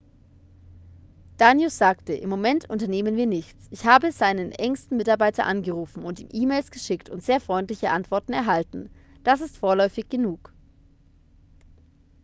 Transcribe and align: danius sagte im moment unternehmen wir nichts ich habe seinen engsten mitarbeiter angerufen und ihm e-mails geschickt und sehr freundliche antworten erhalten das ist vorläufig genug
danius 1.37 1.77
sagte 1.77 2.13
im 2.13 2.27
moment 2.27 2.67
unternehmen 2.67 3.17
wir 3.17 3.27
nichts 3.27 3.67
ich 3.69 3.85
habe 3.85 4.11
seinen 4.11 4.51
engsten 4.51 4.97
mitarbeiter 4.97 5.45
angerufen 5.45 6.01
und 6.03 6.19
ihm 6.19 6.29
e-mails 6.31 6.71
geschickt 6.71 7.11
und 7.11 7.21
sehr 7.23 7.39
freundliche 7.39 7.91
antworten 7.91 8.33
erhalten 8.33 8.89
das 9.23 9.41
ist 9.41 9.57
vorläufig 9.57 10.09
genug 10.09 10.51